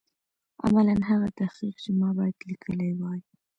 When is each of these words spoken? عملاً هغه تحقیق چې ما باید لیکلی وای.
عملاً 0.63 0.95
هغه 1.09 1.27
تحقیق 1.39 1.75
چې 1.83 1.89
ما 1.99 2.09
باید 2.17 2.37
لیکلی 2.49 2.91
وای. 2.99 3.19